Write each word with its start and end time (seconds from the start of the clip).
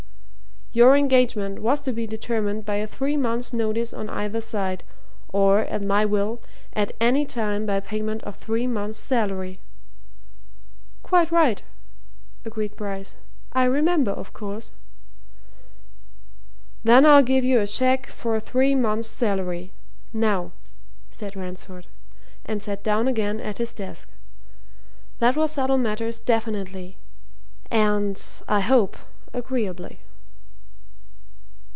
"Your 0.73 0.95
engagement 0.95 1.59
was 1.59 1.81
to 1.81 1.91
be 1.91 2.07
determined 2.07 2.63
by 2.63 2.75
a 2.75 2.87
three 2.87 3.17
months' 3.17 3.51
notice 3.51 3.91
on 3.93 4.09
either 4.09 4.39
side, 4.39 4.85
or, 5.27 5.65
at 5.65 5.81
my 5.81 6.05
will, 6.05 6.41
at 6.71 6.93
any 7.01 7.25
time 7.25 7.65
by 7.65 7.81
payment 7.81 8.23
of 8.23 8.37
three 8.37 8.67
months' 8.67 8.97
salary?" 8.97 9.59
"Quite 11.03 11.29
right," 11.29 11.61
agreed 12.45 12.77
Bryce. 12.77 13.17
"I 13.51 13.65
remember, 13.65 14.11
of 14.11 14.31
course." 14.31 14.71
"Then 16.85 17.05
I'll 17.05 17.21
give 17.21 17.43
you 17.43 17.59
a 17.59 17.67
cheque 17.67 18.07
for 18.07 18.39
three 18.39 18.73
months' 18.73 19.09
salary 19.09 19.73
now," 20.13 20.53
said 21.09 21.35
Ransford, 21.35 21.87
and 22.45 22.63
sat 22.63 22.81
down 22.81 23.09
again 23.09 23.41
at 23.41 23.57
his 23.57 23.73
desk. 23.73 24.07
"That 25.19 25.35
will 25.35 25.49
settle 25.49 25.77
matters 25.77 26.17
definitely 26.17 26.95
and, 27.69 28.15
I 28.47 28.61
hope, 28.61 28.95
agreeably." 29.33 29.99